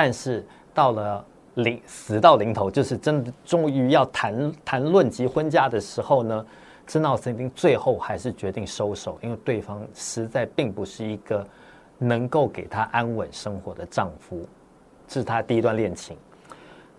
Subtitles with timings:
[0.00, 6.46] 但是到了临死到临头，就是真的终于要谈谈论及婚嫁的时候呢，
[6.86, 11.44] 珍奥斯汀最后还是决定收手，因为对方实在并不是一个
[11.98, 14.46] 能够给他安稳生活的丈夫。
[15.08, 16.16] 这是他第一段恋情。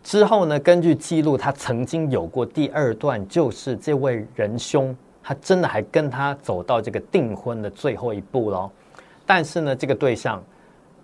[0.04, 4.94] 之后呢，根据记录，他曾经有过第二段，就是这位仁兄，
[5.24, 8.70] 他真的还跟他走到这个订婚的最后一步喽。
[9.26, 10.44] 但是呢，这个对象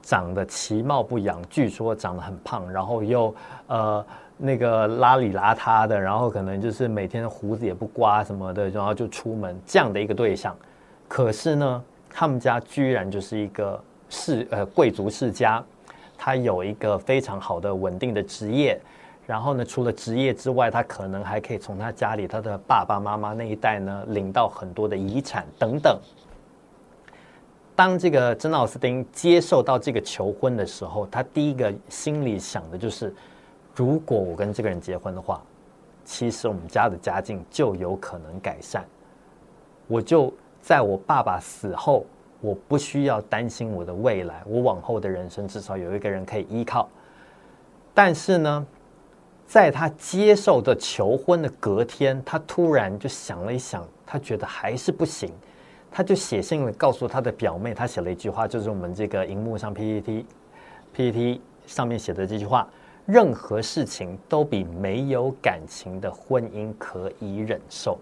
[0.06, 3.34] 长得其貌不扬，据说长得很胖，然后又
[3.66, 4.06] 呃
[4.38, 10.56] 那个邋里邋遢的，然后可能就是每天胡子也不刮什么的，然后就出门这样的一个对象。
[11.08, 15.64] 可是呢，他们家居然就是一个世呃贵族世家。
[16.18, 18.80] 他有一个非常好的稳定的职业，
[19.28, 26.00] 然后呢，除了职业之外，他可能还可以从他家里他的爸爸妈妈那一代呢领到很多的遗产等等。
[27.76, 33.14] 当这个珍奥斯汀接受到这个求婚的时候，他第一个心里想的就是：
[33.76, 35.42] 如果我跟这个人结婚的话，
[36.04, 38.86] 其实我们家的家境就有可能改善，
[39.88, 42.06] 我就在我爸爸死后。
[42.42, 46.88] 我不需要担心我的未来，我往后的人生至少有一个人可以依靠。
[47.92, 48.68] 但是呢，
[49.48, 55.32] 在他接受的求婚的隔天，他突然就想了一想，他觉得还是不行，
[55.98, 60.26] 他就写信了告诉他的表妹，他写了一句话，就是我们这个荧幕上 PPT
[60.92, 62.68] PPT 上面写的这句话：
[63.06, 67.98] 任何事情都比没有感情的婚姻可以忍受。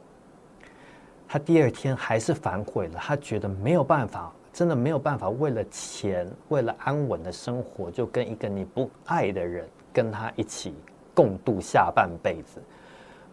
[1.28, 10.74] 他第二天还是反悔了，他觉得没有办法，真的没有办法，为了钱，为了安稳的生活，就跟一个你不爱的人跟他一起
[11.14, 12.60] 共度下半辈子。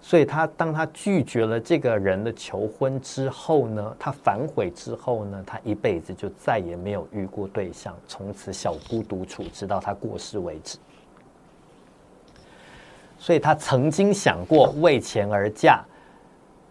[0.03, 10.79] 所以他当他拒绝了这个人的求婚之后呢，他反悔之后呢，他一辈子就再也没有遇过对象，从此小孤独处，直到他过世为止。
[13.19, 15.85] 所以他曾经想过为钱而嫁。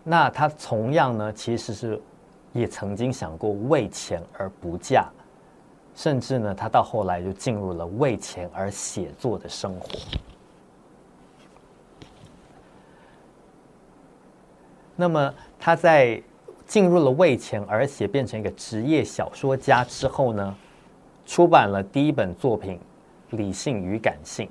[0.04, 2.02] 那他同样呢，其实是
[2.52, 5.08] 也曾经想过为钱而不嫁，
[5.94, 9.88] 甚至呢，他到后来就进入了为钱而写作的生活。
[15.00, 16.22] 那么他在
[16.68, 20.54] 进入了为钱而写，变成一个职业小说家之后呢，
[21.26, 22.78] 出版了第一本作品
[23.38, 24.46] 《理性与感性》。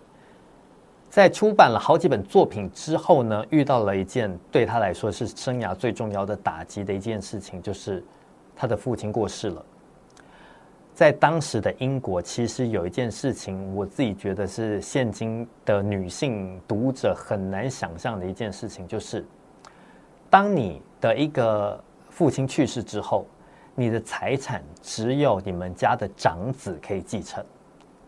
[1.11, 8.03] 在出版了好几本作品之后呢，遇到了一件对他来说是生涯最重要的打击的一件事情，就是
[8.57, 9.63] 他的父亲过世了。
[10.95, 19.25] 在当时的英国，其实有一件事情，我自己觉得是现今的女性读者很难想象的一件事情，就是
[20.31, 23.27] 当你的一个父亲去世之后，
[23.75, 27.45] 你的财产只有你们家的长子可以继承，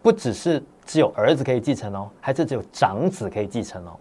[0.02, 0.62] 不只是。
[0.86, 3.96] 只有儿子可以继承哦，还是只有长子可以继承哦？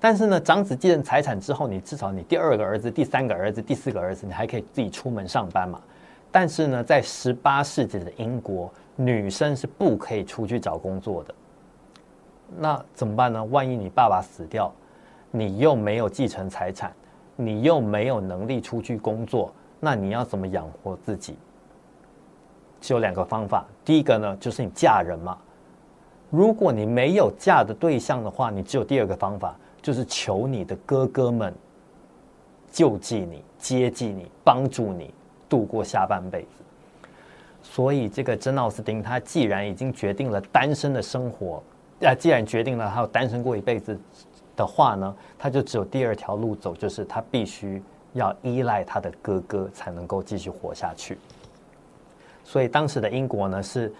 [0.00, 5.80] 但是呢，长子继承财产之后，你至少你第二个儿子、第三个儿子、第四个儿子，你还可以自己出门上班嘛。
[6.32, 11.32] 但是呢，在十八世纪的英国，女生是不可以出去找工作的。
[12.56, 13.44] 那怎么办呢？
[13.44, 14.72] 万一你爸爸死掉，
[15.30, 16.92] 你又没有继承财产，
[17.40, 21.36] 你又没有能力出去工作，那你要怎么养活自己？
[22.80, 23.64] 只有两个方法。
[23.84, 25.38] 第一个呢，就是你嫁人嘛。
[26.30, 31.54] 如果你没有嫁的对象的话，你只有第二个方法，就是求你的哥哥们
[32.72, 35.14] 救济你、接济你、帮助你
[35.48, 36.48] 度过下半辈子。
[37.62, 41.62] 所以，这个珍奥斯汀他既然已经决定了单身的生活，
[42.02, 43.96] 啊，既然决定了他要单身过一辈子
[44.58, 47.82] 的话呢，他就只有第二条路走，就是他必须
[48.12, 51.16] 要依赖他的哥哥才能够继续活下去。
[52.44, 53.92] 所以，当时的英国呢是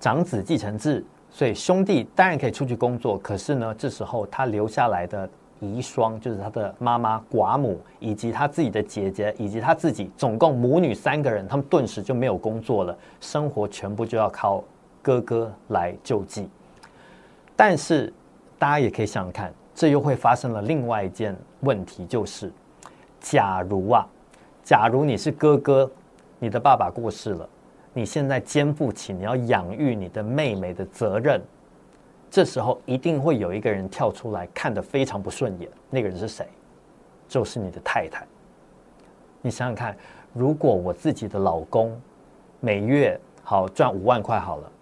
[0.00, 1.04] 长子继承制。
[1.34, 5.26] 所以兄弟当然可以出去工作，可是呢，这时候他留下来的
[5.60, 14.62] 遗孀，就是他的妈妈、寡母，以及他自己的姐姐，以及他自己，总共母女三个人，他们顿时就没有工作了，生活全部就要靠
[15.00, 16.50] 哥哥来救济。
[17.56, 18.12] 但是
[18.58, 22.52] 大家也可以想想看，这又会发生了另外一件问题，就是
[23.20, 24.06] 假如啊，
[24.62, 25.90] 假如你是哥哥，
[26.38, 27.48] 你的爸爸过世了。
[27.94, 31.38] 你现在肩负起你要养育你的妹妹的责任，
[32.30, 35.68] 这时候一定会有一个人跳出来看得非常不顺眼。
[35.90, 36.46] 那个人是谁？
[37.28, 38.26] 就是你的太太。
[39.42, 39.94] 你想想看，
[40.32, 41.94] 如果我自己的老公
[42.60, 44.72] 每月好赚五万块好了，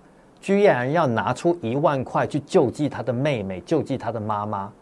[0.40, 4.72] 居然要拿出一万块去救济他的妹妹、救济他的妈妈，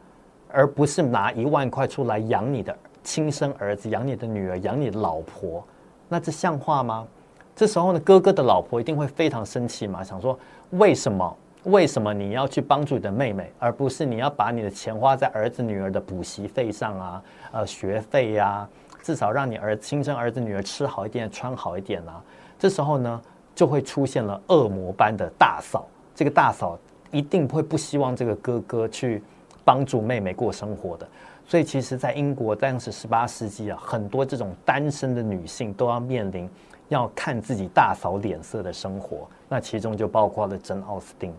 [0.51, 5.65] 而不是拿一万块出来养你的亲生儿子、养你的女儿、养你的老婆，
[6.09, 7.07] 那这像话吗？
[7.55, 10.39] 这时候呢，哥哥的老婆一定会非常生气嘛，想说
[10.71, 17.23] 为什么为什么你要去帮助你的妹妹，而不是你要把你的钱花在儿子女儿的补习费上啊？
[17.51, 18.67] 呃，学费呀、
[19.03, 22.23] 至少让你儿亲生儿子女儿吃好一点，穿好一点啊。
[22.59, 23.21] 这时候呢，
[23.55, 25.87] 就会出现了恶魔般的大嫂。
[26.15, 26.79] 这个大嫂
[27.11, 29.23] 一定会不希望这个哥哥去
[29.69, 31.07] 帮助妹妹过生活的。
[31.47, 36.49] 所以，其实，在英国当时十八世纪啊，很多这种单身的女性都要面临
[36.89, 39.29] 要看自己大嫂脸色的生活。
[39.47, 41.31] 那其中就包括了珍·奥斯汀。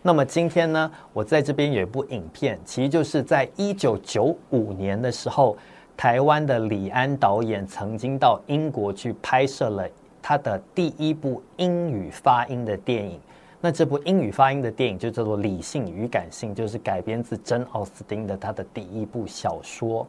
[0.00, 5.54] 那么今天呢，我在这边有一部影片，其实就是在一九九五年的时候，
[5.94, 9.86] 台湾的李安导演曾经到英国去拍摄了
[10.22, 13.20] 他的第一部英语发音的电影。
[13.64, 20.04] 那这部英语发音的电影就叫做《理性与感性》，就是改编自珍·奥斯汀的他的第一部小说。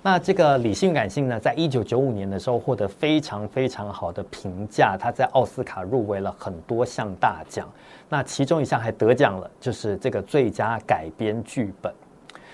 [0.00, 7.68] 那这个《理性感性》呢，在一九九五年的时候获得非常非常好的评价，他在奥斯卡入围了很多项大奖。
[8.08, 11.92] 那其中一项还得奖了，就是这个最佳改编剧本。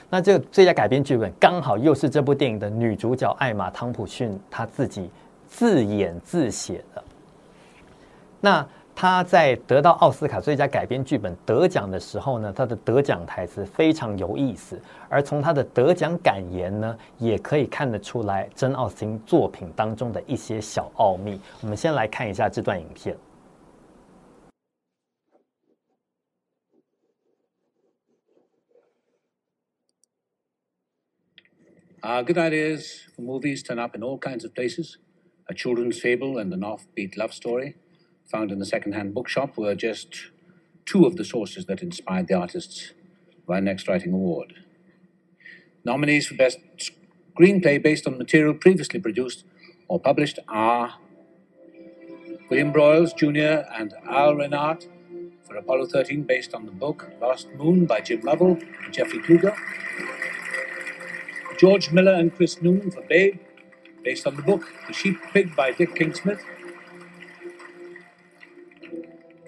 [0.09, 5.11] 那这个最佳改编剧本刚好又是这部电影的女主角艾玛汤普逊她自己
[5.47, 7.05] 自演自写的。
[8.41, 21.41] 那他在得到奥斯卡最佳改编剧本得奖的时候呢，他的得奖台词非常有意思，而从他的得奖感言呢，也可以看得出来真奥斯汀作品当中的一些小奥秘。
[21.61, 23.17] 我们先来看一下这段影片。
[32.00, 32.85] Our good ideas
[33.17, 34.99] for movies turn up in all kinds of places.
[35.49, 37.75] A children's fable and an offbeat love story
[38.26, 40.31] found in the second-hand bookshop were just
[40.87, 42.93] two of the sources that inspired the artists
[43.49, 44.55] our next writing award.
[45.85, 46.59] Nominees for Best
[47.38, 49.44] Screenplay based on material previously produced
[49.88, 50.94] or published are
[52.49, 53.69] William Broyles Jr.
[53.79, 54.87] and Al Renard
[55.43, 59.56] for Apollo 13 based on the book Lost Moon by Jim Lovell and Jeffrey Kluger.
[61.59, 63.38] George Miller and Chris Newman for Babe,
[64.03, 66.41] based on the book The Sheep Pig by Dick Kingsmith.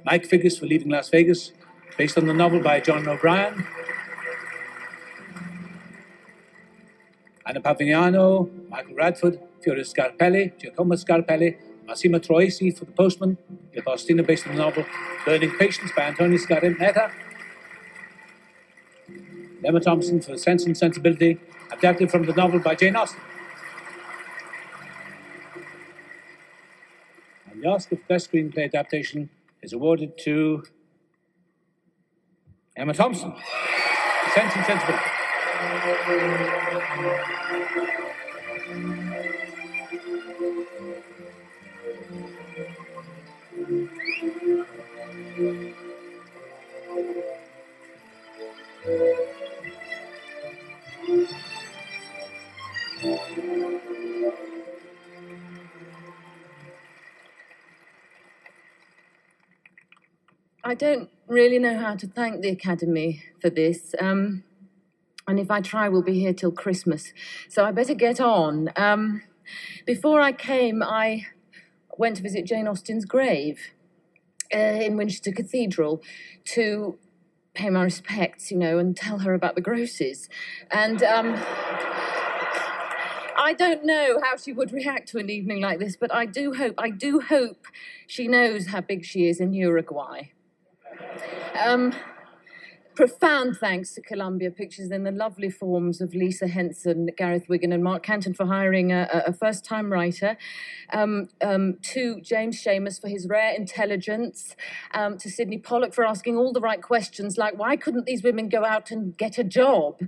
[0.07, 1.51] Mike Figgis for Leaving Las Vegas,
[1.99, 3.67] based on the novel by John O'Brien.
[7.45, 11.57] Anna Pavignano, Michael Radford, Fiore Scarpelli, Giacomo Scarpelli,
[11.89, 13.37] Massimo Troisi for The Postman,
[13.75, 14.85] Le Faustina based on the novel
[15.25, 17.11] Burning Patience by Antonio Scarinetta.
[19.65, 21.41] Emma Thompson for Sense and Sensibility,
[21.73, 23.21] adapted from the novel by Jane Austen.
[27.51, 29.31] And the Oscar for Best Screenplay Adaptation
[29.67, 30.63] is awarded to
[32.77, 33.35] Emma Thompson
[34.33, 35.03] Sense and Sensibility.
[60.67, 63.95] I don't really know how to thank the Academy for this.
[64.01, 64.43] Um,
[65.29, 67.13] and if I try, we'll be here till Christmas.
[67.49, 68.71] So I better get on.
[68.75, 69.23] Um,
[69.87, 71.27] before I came, I
[71.97, 73.61] went to visit Jane Austen's grave
[74.53, 76.03] uh, in Winchester Cathedral
[76.47, 76.99] to
[77.55, 80.29] pay my respects, you know, and tell her about the grosses.
[80.73, 81.37] And um,
[83.37, 86.55] I don't know how she would react to an evening like this, but I do
[86.55, 87.67] hope, I do hope
[88.09, 90.31] she knows how big she is in Uruguay.
[91.65, 91.95] Um,
[92.97, 97.85] profound thanks to Columbia Pictures and the lovely forms of Lisa Henson, Gareth Wigan, and
[97.85, 100.39] Mark Canton for hiring a, a first time writer,
[100.93, 104.57] um, um, to James Seamus for his rare intelligence,
[104.95, 108.49] um, to Sydney Pollock for asking all the right questions like why couldn't these women
[108.49, 110.01] go out and get a job?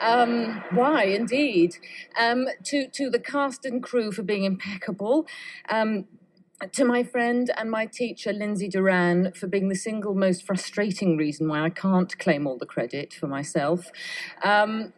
[0.00, 1.76] Um, why, indeed?
[2.18, 5.26] Um, to, to the cast and crew for being impeccable
[6.61, 11.15] Um, to my friend and my teacher, Lindsay Duran, for being the single most frustrating
[11.15, 13.91] reason why I can't claim all the credit for myself.
[14.43, 14.91] Um,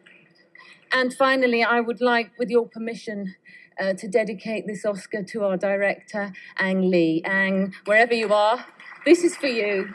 [0.90, 3.34] and finally, I would like, with your permission,
[3.78, 7.22] uh, to dedicate this Oscar to our director, Ang Lee.
[7.24, 8.64] Ang, wherever you are,
[9.04, 9.86] this is for you.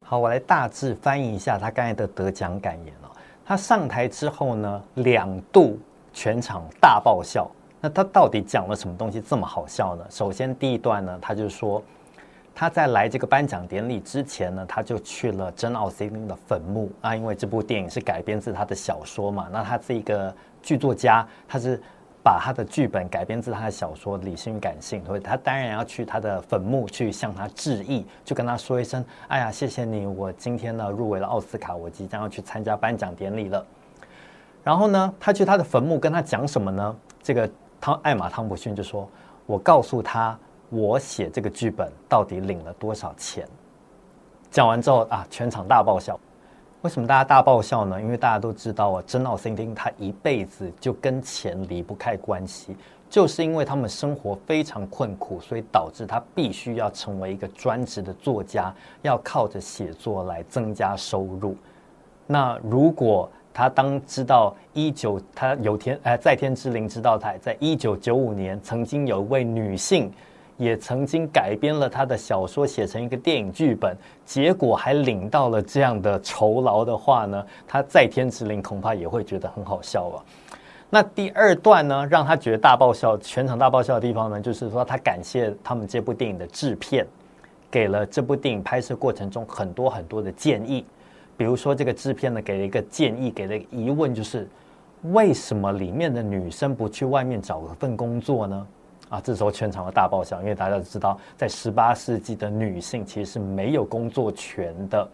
[0.00, 3.16] 好，我来大致翻译一下他刚才的得奖感言哦。
[3.46, 5.78] 他上台之后呢，两度。
[6.17, 7.47] 全场大爆笑，
[7.79, 10.03] 那他到底讲了什么东西这么好笑呢？
[10.09, 11.79] 首先第一段呢，他就说
[12.55, 19.47] 他在来这个颁奖典礼之前呢，他就去了珍奥斯汀的坟墓啊，因为这部电影是改编自他的小说嘛。
[19.51, 20.33] 那他是一个
[20.63, 21.79] 剧作家，他是
[22.23, 33.63] 把他的剧本改编自他的小说《理性与感性》，所以他当然要去他的坟墓去向他致意，就跟他说一声：“哎呀，谢谢你，我今天呢入围了奥斯卡，我即将要去参加颁奖典礼了。”
[34.67, 36.93] 然后呢，他去他的坟墓跟他讲什么呢？
[37.23, 39.07] 这个汤艾玛汤普逊就说
[39.47, 40.37] ：“我告诉他，
[40.69, 43.47] 我写这个剧本到底领了多少钱。”
[44.51, 46.19] 讲完之后啊，全场大爆笑。
[46.81, 48.01] 为什么大家大爆笑呢？
[48.01, 52.75] 因为大家都知道啊，珍奥斯汀他一辈子就跟钱离不开关系，
[53.09, 61.55] 就是因为他们生活非常困苦，所以导致他必须要成为一个专职的作家，要靠着写作来增加收入。
[62.29, 70.11] 那如果他当知道一九他有天哎在天之灵知道他在一九九五年曾经有一位女性。
[70.57, 73.95] 也曾经改编了他的小说，写成一个电影剧本，
[74.25, 80.25] 结果还领到了这样的酬劳的话呢，他在天之灵恐怕也会觉得很好笑吧。
[80.89, 87.05] 那第二段呢，让他觉得大爆笑，全场大爆笑的地方呢，就是说他感谢他们这部电影的制片，
[87.69, 90.83] 给了这部电影拍摄过程中很多很多的建议，
[91.37, 94.47] 比如说这个制片呢给了一个建议，给了一个疑问，就是
[95.03, 98.67] 为什么里面的女生不去外面找份工作呢？
[99.09, 105.07] 啊，这时候全场的大爆笑，因为大家都知道，在十八世纪的女性其实是没有工作权的，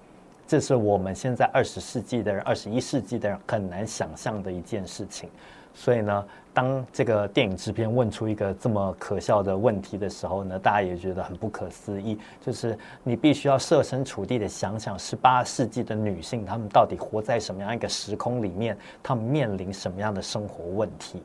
[0.47, 5.29] 这是我们现在二十世纪的人、二十一世纪的人很难想象的一件事情。
[5.73, 21.21] 所以呢，当这个电影制片问出一个这么可笑的问题的时候呢，大家也觉得很不可思议，就是你必须要设身处地的想想，十八世纪的女性她们到底活在什么样一个时空里面，她们面临什么样的生活问题。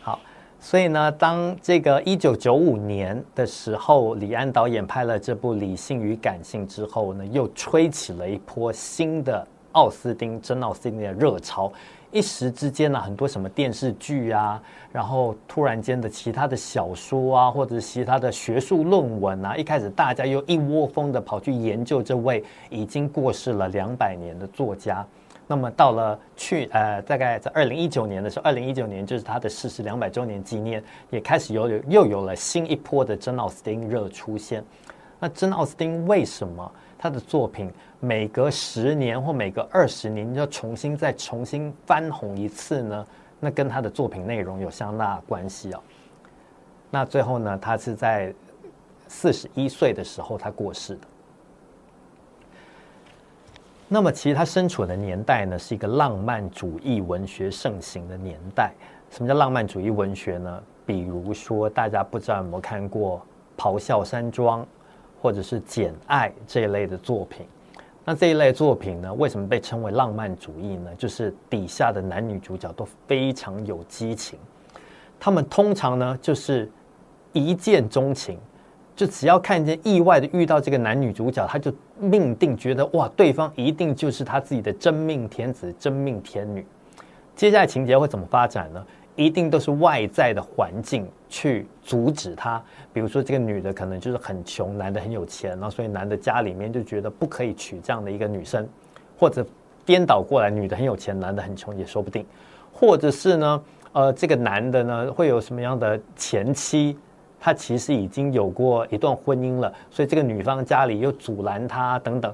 [0.00, 0.18] 好。
[0.62, 11.72] 所以呢，当这个一九九五年的时候，李安导演拍了这部《理性与感性》之后呢，又吹起了一波新的奥斯汀、珍奥斯汀的热潮。
[12.12, 14.60] 一时之间呢，很多什么电视剧啊，
[14.92, 25.06] 然后突然间的其他的小说啊，或者其他的学术论文啊，一开始大家又一窝蜂的跑去研究这位已经过世了两百年的作家。
[25.46, 34.64] 那么到了去呃，大概在二零一九年的时候，二零一九年就是他的逝世两百周年纪念，也开始有有又有了新一波的珍奥斯汀热出现。
[35.18, 43.06] 那珍奥斯汀为什么他的作品每隔十年或每隔二十年要重新再重新翻红一次呢？
[43.40, 45.80] 那跟他的作品内容有相当关系哦。
[46.90, 48.34] 那最后呢，他是在
[49.08, 51.00] 四十一岁的时候他过世的。
[53.88, 58.74] 那么，其实他身处的年代呢，是一个浪漫主义文学盛行的年代。
[59.08, 60.62] 什么叫浪漫主义文学呢？
[60.84, 63.22] 比如说，大家不知道有没有看过
[63.60, 64.62] 《咆哮山庄》
[65.20, 67.46] 或者是《简爱》这一类的作品。
[68.04, 70.90] 那这一类作品呢，为什么被称为浪漫主义呢？
[70.96, 74.38] 就是底下的男女主角都非常有激情，
[75.18, 76.70] 他们通常呢就是
[77.32, 78.38] 一见钟情。
[78.96, 86.66] 就只要看见意外的遇到这个男女主角，他就命定觉得哇，对方一定就是他自己的真命天子、真命天女。
[87.34, 88.86] 接下来情节会怎么发展呢？
[89.16, 92.62] 一定都是外在的环境去阻止他。
[92.92, 98.68] 比如说，这个女的可能就是很穷，男的很有钱，然后所以男的家里面就觉得不可以娶这样的一个女生，
[99.18, 99.46] 或者
[99.86, 102.26] 颠倒过来，女的很有钱，男的很穷也说不定。
[102.72, 106.98] 或者是呢，呃，这个男的呢会有什么样的前妻？
[107.42, 112.30] 他其实已经有过一段婚姻了，所以这个女方家里又阻拦他等等，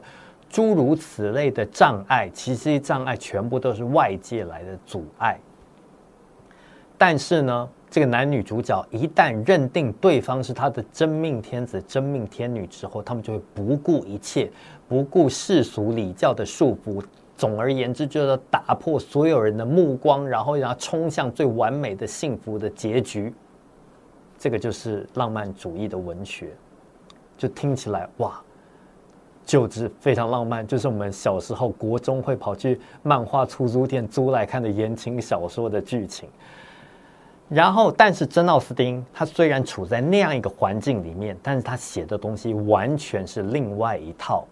[0.51, 5.39] 诸如此类的障碍，其实障碍全部都是外界来的阻碍。
[6.99, 14.51] 但是呢，这个男女主角一旦认定对方是他的真命天子、真命天女之后，他们就会不顾一切，
[14.89, 17.03] 不顾世俗礼教的束缚，
[17.37, 23.33] 总而言之，就是打破所有人的目光，然后让他冲向最完美的幸福的结局。
[24.39, 26.55] 这个就是浪漫主义的文学，
[27.37, 28.41] 就听起来哇，
[29.45, 36.29] 就是非常浪漫，就是我们小时候国中会跑去漫画出租店租来看的言情小说的剧情。
[37.49, 44.45] 然后，但是珍奥斯汀他虽然处在那样一个环境里面，但是他写的东西完全是另外一套。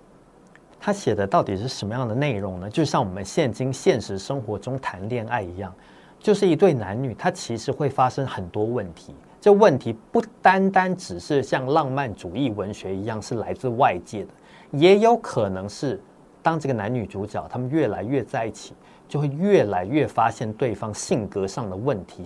[0.79, 2.71] 他写的到底是什么样的内容呢？
[2.71, 5.75] 就像我们现今现实生活中谈恋爱一样，
[6.21, 9.15] 就是一对男女，他其实会发生很多问题。
[9.41, 14.31] 这问题不单单只是像浪漫主义文学一样是来自外界的，
[14.71, 16.01] 也有可能是
[16.45, 18.75] 当这个男女主角他们越来越在一起，
[19.09, 22.23] 就会越来越发现对方性格上的问题，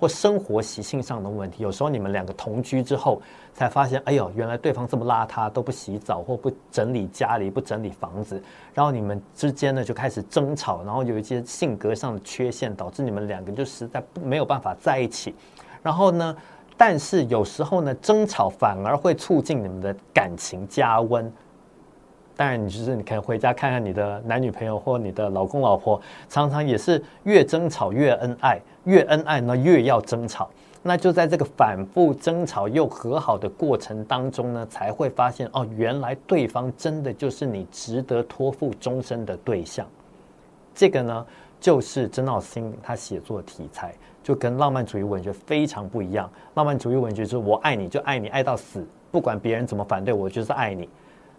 [0.00, 1.62] 或生活习性上的问题。
[1.62, 3.20] 有时候你们两个同居之后，
[3.52, 8.42] 才发现，哎呦，原来对方这么邋遢，都不洗澡或不整理家里，不整理房子。
[8.72, 15.34] 然后你们之间呢就开始争吵，然后有一些性格上的缺陷，导致你们两个就实在没有办法在一起。
[15.82, 16.34] 然后呢，
[16.74, 21.30] 但是有时候呢，争吵反而会促进你们的感情加温。
[22.38, 30.48] 当然，你就是你可以回家看看你的男女朋友或你的老公老婆，常常也是越争吵越恩爱，越恩爱呢越要争吵。
[30.80, 39.84] 那就在这个反复争吵又和好的过程当中呢，才会发现哦，原来对方真的就是你值得托付终身的对象。
[40.72, 41.26] 这个呢，
[41.58, 43.92] 就是曾奥斯汀他写作题材，
[44.22, 46.30] 就跟浪漫主义文学非常不一样。
[46.54, 50.88] 浪漫主义文学就是我爱你就爱你爱到死，不管别人怎么反对我，就是爱你。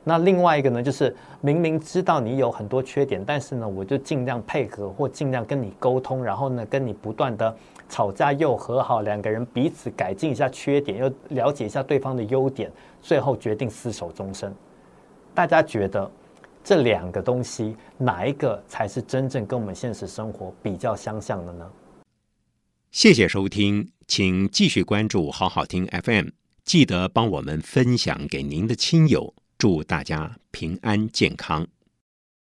[0.10, 7.56] 那另外一个呢，就是明明知道你有很多缺点，但是呢，我就尽量配合或尽量跟你沟通，然后呢，跟你不断的
[7.88, 12.72] 吵架又和好，两个人彼此改进一下缺点，又了解一下对方的优点，
[13.04, 14.52] 最后决定厮守终身。
[15.36, 16.10] 大家觉得
[16.64, 21.70] 这两个东西哪一个才是真正跟我们现实生活比较相像的呢？
[22.90, 26.30] 谢谢收听，请继续关注好好听 FM，
[26.64, 29.36] 记得帮我们分享给您的亲友。
[29.60, 31.68] 祝大家平安健康。